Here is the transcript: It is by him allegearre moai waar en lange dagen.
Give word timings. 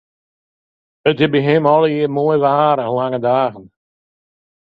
It 1.05 1.21
is 1.21 1.29
by 1.31 1.41
him 1.47 1.63
allegearre 1.73 2.11
moai 2.15 2.37
waar 2.45 2.77
en 2.85 2.91
lange 2.99 3.19
dagen. 3.29 3.65